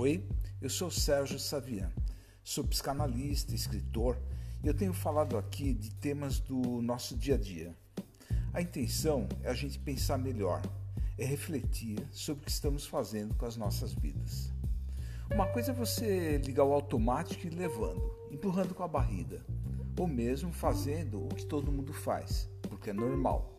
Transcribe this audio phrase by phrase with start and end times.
[0.00, 0.24] Oi,
[0.62, 1.90] eu sou Sérgio Savian,
[2.44, 4.16] sou psicanalista, escritor
[4.62, 7.74] e eu tenho falado aqui de temas do nosso dia a dia.
[8.54, 10.62] A intenção é a gente pensar melhor,
[11.18, 14.52] é refletir sobre o que estamos fazendo com as nossas vidas.
[15.32, 19.44] Uma coisa é você ligar o automático e levando, empurrando com a barriga,
[19.98, 23.52] ou mesmo fazendo o que todo mundo faz, porque é normal.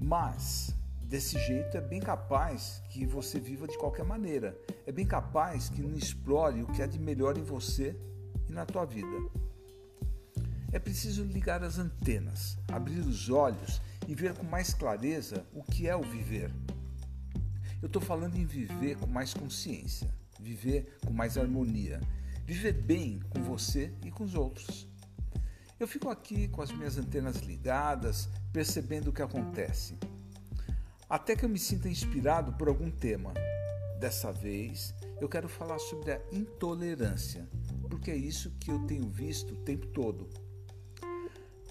[0.00, 0.74] Mas
[1.06, 4.58] desse jeito é bem capaz que você viva de qualquer maneira.
[4.84, 7.96] É bem capaz que não explore o que há de melhor em você
[8.48, 9.16] e na tua vida.
[10.72, 15.88] É preciso ligar as antenas, abrir os olhos e ver com mais clareza o que
[15.88, 16.52] é o viver.
[17.80, 22.00] Eu estou falando em viver com mais consciência, viver com mais harmonia,
[22.44, 24.88] viver bem com você e com os outros.
[25.78, 29.96] Eu fico aqui com as minhas antenas ligadas, percebendo o que acontece
[31.08, 33.32] até que eu me sinta inspirado por algum tema.
[33.98, 37.48] Dessa vez, eu quero falar sobre a intolerância,
[37.88, 40.28] porque é isso que eu tenho visto o tempo todo.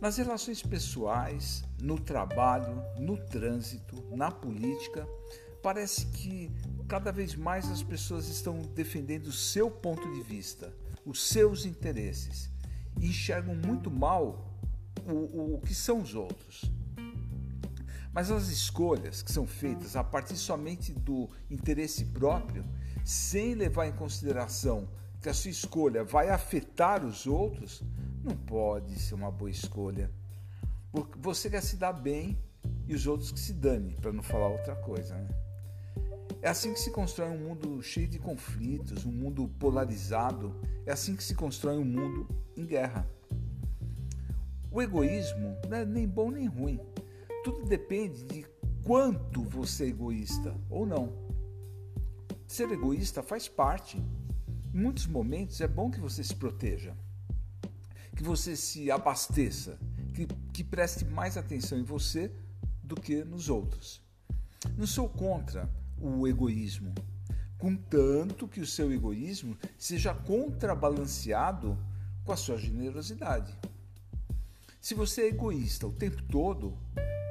[0.00, 5.06] Nas relações pessoais, no trabalho, no trânsito, na política,
[5.62, 6.50] parece que
[6.88, 10.72] cada vez mais as pessoas estão defendendo o seu ponto de vista,
[11.04, 12.50] os seus interesses,
[13.00, 14.58] e enxergam muito mal
[15.06, 16.70] o, o, o que são os outros.
[18.14, 22.64] Mas as escolhas que são feitas a partir somente do interesse próprio,
[23.04, 24.88] sem levar em consideração
[25.20, 27.82] que a sua escolha vai afetar os outros,
[28.22, 30.12] não pode ser uma boa escolha.
[30.92, 32.38] Porque você quer se dar bem
[32.86, 35.16] e os outros que se dane, para não falar outra coisa.
[35.16, 35.28] Né?
[36.40, 40.54] É assim que se constrói um mundo cheio de conflitos, um mundo polarizado.
[40.86, 43.08] É assim que se constrói um mundo em guerra.
[44.70, 46.78] O egoísmo não é nem bom nem ruim.
[47.44, 48.46] Tudo depende de
[48.82, 51.12] quanto você é egoísta ou não.
[52.46, 53.98] Ser egoísta faz parte.
[54.72, 56.96] Em muitos momentos é bom que você se proteja,
[58.16, 59.78] que você se abasteça,
[60.14, 62.32] que, que preste mais atenção em você
[62.82, 64.02] do que nos outros.
[64.74, 65.70] Não sou contra
[66.00, 66.94] o egoísmo,
[67.58, 71.76] contanto que o seu egoísmo seja contrabalanceado
[72.24, 73.54] com a sua generosidade.
[74.80, 76.76] Se você é egoísta o tempo todo,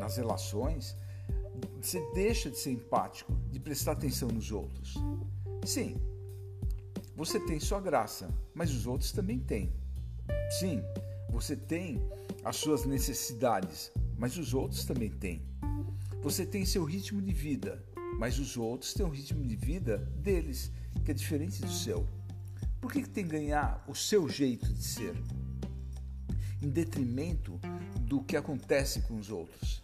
[0.00, 0.96] nas relações,
[1.80, 4.94] você deixa de ser empático, de prestar atenção nos outros.
[5.64, 6.00] Sim,
[7.14, 9.70] você tem sua graça, mas os outros também têm.
[10.58, 10.82] Sim,
[11.28, 12.02] você tem
[12.42, 15.46] as suas necessidades, mas os outros também têm.
[16.22, 17.84] Você tem seu ritmo de vida,
[18.18, 20.72] mas os outros têm um ritmo de vida deles,
[21.04, 22.06] que é diferente do seu.
[22.80, 25.14] Por que, que tem que ganhar o seu jeito de ser?
[26.62, 27.60] Em detrimento
[28.00, 29.82] do que acontece com os outros.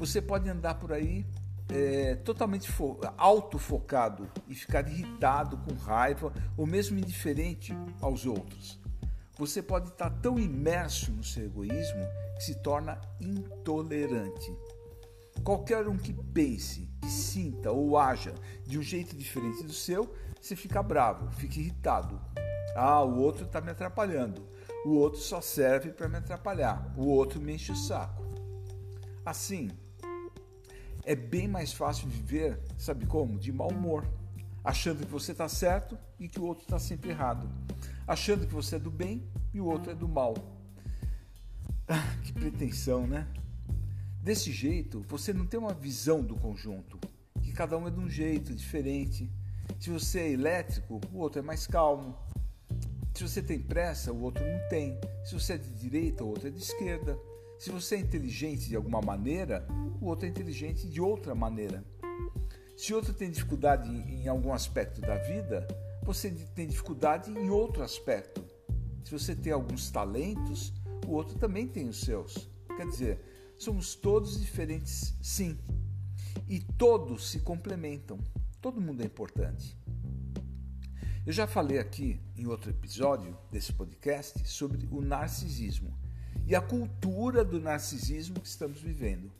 [0.00, 1.26] Você pode andar por aí
[1.68, 2.72] é, totalmente
[3.18, 8.80] autofocado e ficar irritado, com raiva ou mesmo indiferente aos outros.
[9.36, 12.02] Você pode estar tão imerso no seu egoísmo
[12.34, 14.50] que se torna intolerante.
[15.44, 18.34] Qualquer um que pense, que sinta ou haja
[18.66, 22.18] de um jeito diferente do seu, você fica bravo, fica irritado.
[22.74, 24.48] Ah, o outro está me atrapalhando.
[24.86, 26.90] O outro só serve para me atrapalhar.
[26.96, 28.24] O outro me enche o saco.
[29.26, 29.70] Assim,
[31.04, 33.38] é bem mais fácil viver, sabe como?
[33.38, 34.06] De mau humor,
[34.64, 37.48] achando que você está certo e que o outro está sempre errado,
[38.06, 40.34] achando que você é do bem e o outro é do mal.
[41.88, 43.26] Ah, que pretensão, né?
[44.22, 46.98] Desse jeito, você não tem uma visão do conjunto,
[47.42, 49.30] que cada um é de um jeito diferente.
[49.78, 52.16] Se você é elétrico, o outro é mais calmo.
[53.14, 55.00] Se você tem pressa, o outro não tem.
[55.24, 57.18] Se você é de direita, o outro é de esquerda.
[57.60, 59.66] Se você é inteligente de alguma maneira,
[60.00, 61.84] o outro é inteligente de outra maneira.
[62.74, 65.68] Se o outro tem dificuldade em algum aspecto da vida,
[66.02, 68.42] você tem dificuldade em outro aspecto.
[69.04, 70.72] Se você tem alguns talentos,
[71.06, 72.48] o outro também tem os seus.
[72.78, 73.20] Quer dizer,
[73.58, 75.58] somos todos diferentes, sim.
[76.48, 78.18] E todos se complementam.
[78.58, 79.76] Todo mundo é importante.
[81.26, 86.00] Eu já falei aqui em outro episódio desse podcast sobre o narcisismo
[86.50, 89.30] e a cultura do narcisismo que estamos vivendo.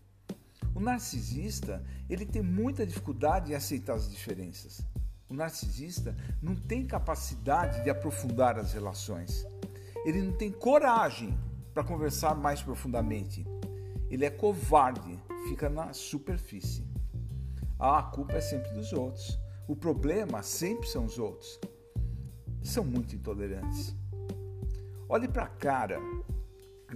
[0.73, 4.81] O narcisista, ele tem muita dificuldade em aceitar as diferenças.
[5.29, 9.45] O narcisista não tem capacidade de aprofundar as relações.
[10.05, 11.37] Ele não tem coragem
[11.75, 13.45] para conversar mais profundamente.
[14.09, 15.19] Ele é covarde,
[15.49, 16.87] fica na superfície.
[17.77, 19.37] Ah, a culpa é sempre dos outros.
[19.67, 21.59] O problema sempre são os outros.
[22.63, 23.97] São muito intolerantes.
[25.09, 25.99] Olhe para a cara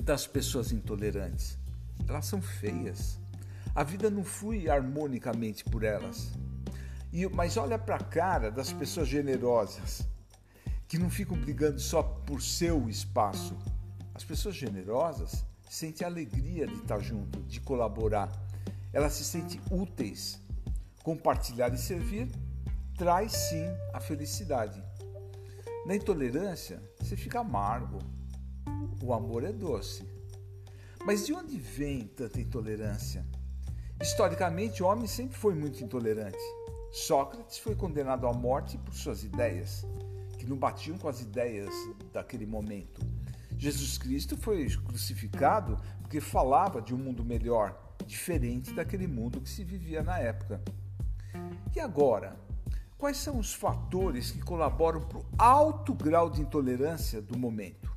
[0.03, 1.59] das pessoas intolerantes.
[2.09, 3.19] Elas são feias.
[3.75, 6.31] A vida não flui harmonicamente por elas.
[7.13, 10.07] E, mas olha para a cara das pessoas generosas,
[10.89, 13.57] que não ficam brigando só por seu espaço.
[14.15, 18.31] As pessoas generosas sentem alegria de estar junto, de colaborar.
[18.93, 20.41] Elas se sentem úteis.
[21.03, 22.31] Compartilhar e servir
[22.97, 24.83] traz sim a felicidade.
[25.85, 27.99] Na intolerância, você fica amargo.
[29.07, 30.03] O amor é doce.
[31.05, 33.23] Mas de onde vem tanta intolerância?
[34.01, 36.39] Historicamente, o homem sempre foi muito intolerante.
[36.91, 39.85] Sócrates foi condenado à morte por suas ideias,
[40.39, 41.69] que não batiam com as ideias
[42.15, 43.03] daquele momento.
[43.59, 49.63] Jesus Cristo foi crucificado porque falava de um mundo melhor, diferente daquele mundo que se
[49.63, 50.63] vivia na época.
[51.77, 52.41] E agora,
[52.97, 57.94] quais são os fatores que colaboram para o alto grau de intolerância do momento?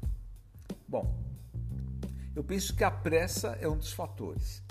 [0.87, 1.13] Bom,
[2.33, 4.63] eu penso que a pressa é um dos fatores.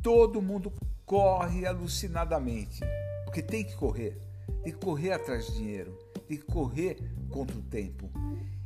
[0.00, 0.72] Todo mundo
[1.04, 2.80] corre alucinadamente,
[3.24, 4.16] porque tem que correr,
[4.62, 5.98] tem que correr atrás de dinheiro,
[6.28, 6.98] tem que correr
[7.30, 8.08] contra o tempo.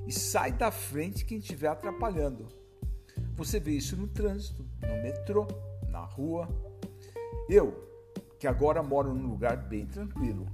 [0.06, 2.48] E sai da frente quem estiver atrapalhando.
[3.34, 5.46] Você vê isso no trânsito, no metrô,
[5.88, 6.48] na rua.
[7.48, 7.88] Eu,
[8.38, 10.46] que agora moro num lugar bem tranquilo,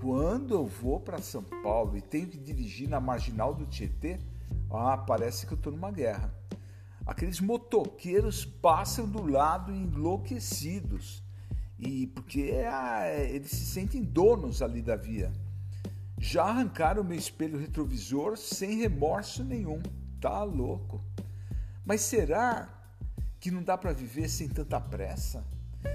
[0.00, 4.18] quando eu vou para São Paulo e tenho que dirigir na marginal do Tietê,
[4.76, 6.32] ah, parece que eu estou numa guerra.
[7.06, 11.22] Aqueles motoqueiros passam do lado enlouquecidos
[11.78, 15.32] e porque é, eles se sentem donos ali da via.
[16.18, 19.82] Já arrancaram meu espelho retrovisor sem remorso nenhum.
[20.20, 21.04] Tá louco.
[21.84, 22.68] Mas será
[23.40, 25.44] que não dá para viver sem tanta pressa?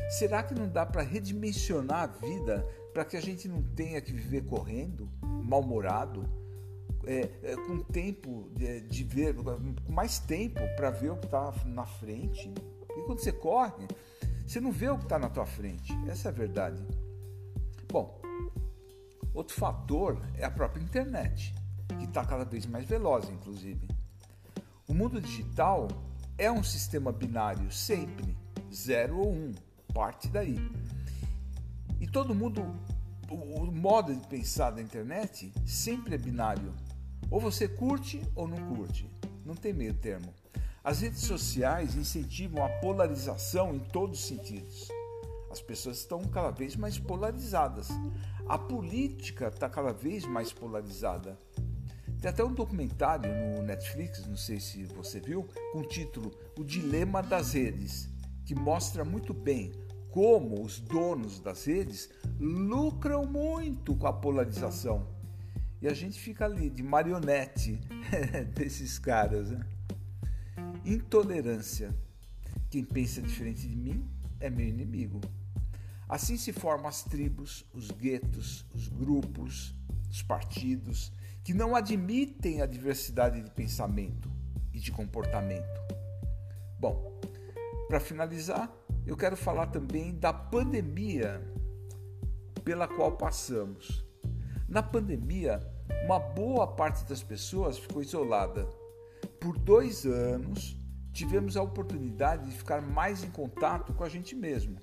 [0.09, 4.11] Será que não dá para redimensionar a vida para que a gente não tenha que
[4.11, 6.46] viver correndo, mal-humorado?
[7.05, 11.53] É, é, com tempo de, de, ver, com mais tempo para ver o que está
[11.65, 12.53] na frente.
[12.95, 13.87] E quando você corre,
[14.45, 15.93] você não vê o que está na tua frente.
[16.07, 16.81] Essa é a verdade.
[17.91, 18.19] Bom,
[19.33, 21.53] outro fator é a própria internet,
[21.99, 23.87] que está cada vez mais veloz, inclusive.
[24.87, 25.87] O mundo digital
[26.37, 28.37] é um sistema binário sempre,
[28.73, 29.53] zero ou um,
[29.93, 30.59] parte daí.
[31.99, 32.63] E todo mundo,
[33.29, 36.73] o, o modo de pensar da internet sempre é binário
[37.29, 39.09] ou você curte ou não curte.
[39.45, 40.33] Não tem meio termo.
[40.83, 44.87] As redes sociais incentivam a polarização em todos os sentidos.
[45.51, 47.89] As pessoas estão cada vez mais polarizadas.
[48.47, 51.37] A política está cada vez mais polarizada.
[52.21, 56.63] Tem até um documentário no Netflix, não sei se você viu, com o título O
[56.63, 58.09] Dilema das Redes,
[58.45, 59.71] que mostra muito bem
[60.09, 62.09] como os donos das redes
[62.39, 65.07] lucram muito com a polarização.
[65.81, 67.79] E a gente fica ali de marionete
[68.55, 69.51] desses caras.
[69.51, 69.65] Né?
[70.85, 71.95] Intolerância.
[72.69, 74.09] Quem pensa diferente de mim
[74.39, 75.21] é meu inimigo.
[76.09, 79.75] Assim se formam as tribos, os guetos, os grupos,
[80.09, 81.11] os partidos
[81.43, 84.29] que não admitem a diversidade de pensamento
[84.73, 85.81] e de comportamento.
[86.79, 87.19] Bom,
[87.87, 88.71] para finalizar,
[89.05, 91.41] eu quero falar também da pandemia
[92.65, 94.06] pela qual passamos.
[94.67, 95.65] Na pandemia,
[96.03, 98.67] uma boa parte das pessoas ficou isolada.
[99.39, 100.75] Por dois anos,
[101.13, 104.77] tivemos a oportunidade de ficar mais em contato com a gente mesmo.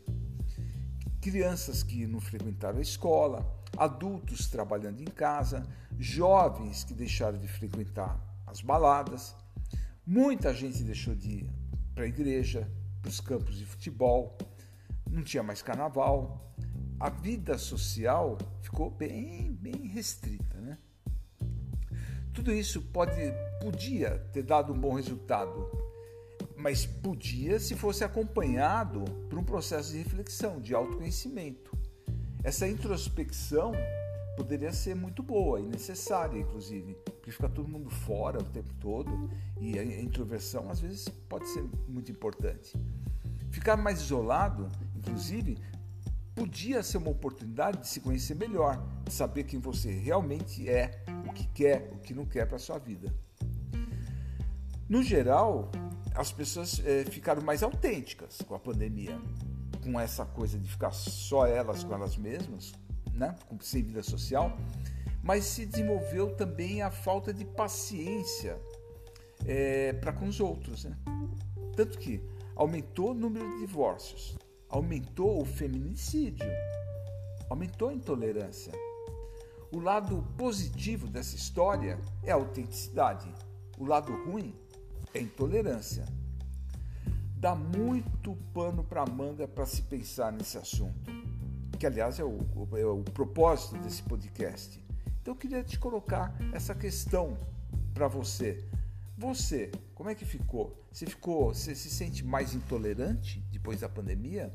[1.20, 5.66] Crianças que não frequentaram a escola, adultos trabalhando em casa,
[5.98, 9.36] jovens que deixaram de frequentar as baladas.
[10.06, 11.50] Muita gente deixou de ir
[11.94, 12.66] para a igreja,
[13.02, 14.38] para os campos de futebol,
[15.10, 16.54] não tinha mais carnaval,
[16.98, 20.58] a vida social ficou bem, bem restrita.
[20.60, 20.78] Né?
[22.32, 23.20] Tudo isso pode,
[23.60, 25.70] podia ter dado um bom resultado,
[26.56, 31.76] mas podia se fosse acompanhado por um processo de reflexão, de autoconhecimento.
[32.42, 33.72] Essa introspecção
[34.36, 39.30] poderia ser muito boa e necessária, inclusive, porque fica todo mundo fora o tempo todo
[39.60, 42.76] e a introversão às vezes pode ser muito importante.
[43.50, 45.56] Ficar mais isolado, inclusive,
[46.34, 51.32] podia ser uma oportunidade de se conhecer melhor, de saber quem você realmente é, o
[51.32, 53.14] que quer, o que não quer para a sua vida.
[54.88, 55.70] No geral,
[56.14, 59.18] as pessoas é, ficaram mais autênticas com a pandemia,
[59.82, 62.72] com essa coisa de ficar só elas com elas mesmas,
[63.12, 63.34] né?
[63.60, 64.56] sem vida social,
[65.22, 68.58] mas se desenvolveu também a falta de paciência
[69.46, 70.84] é, para com os outros.
[70.84, 70.96] Né?
[71.76, 72.20] Tanto que
[72.54, 74.36] aumentou o número de divórcios,
[74.74, 76.44] aumentou o feminicídio,
[77.48, 78.72] aumentou a intolerância.
[79.70, 83.32] O lado positivo dessa história é a autenticidade,
[83.78, 84.52] o lado ruim
[85.14, 86.04] é a intolerância.
[87.36, 91.08] Dá muito pano para manga para se pensar nesse assunto.
[91.78, 92.40] que aliás é o,
[92.76, 94.84] é o propósito desse podcast.
[95.22, 97.38] Então eu queria te colocar essa questão
[97.92, 98.64] para você.
[99.16, 100.84] Você, como é que ficou?
[100.90, 104.52] Você ficou, você se sente mais intolerante depois da pandemia?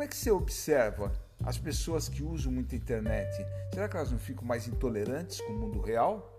[0.00, 1.12] Como é que você observa
[1.44, 3.36] as pessoas que usam muito a internet?
[3.70, 6.38] Será que elas não ficam mais intolerantes com o mundo real?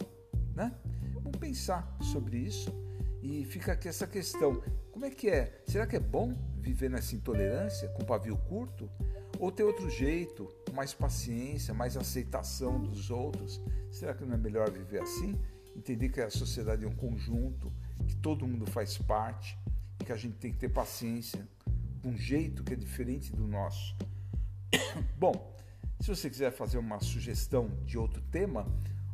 [0.55, 0.73] Né?
[1.13, 2.73] Vamos pensar sobre isso
[3.21, 5.61] e fica aqui essa questão: como é que é?
[5.67, 8.89] Será que é bom viver nessa intolerância com pavio curto?
[9.37, 13.61] Ou ter outro jeito, mais paciência, mais aceitação dos outros?
[13.91, 15.39] Será que não é melhor viver assim?
[15.75, 17.71] entender que a sociedade é um conjunto,
[18.07, 19.55] que todo mundo faz parte
[20.03, 21.47] que a gente tem que ter paciência,
[22.03, 23.95] um jeito que é diferente do nosso.
[25.17, 25.55] Bom,
[25.99, 28.67] se você quiser fazer uma sugestão de outro tema,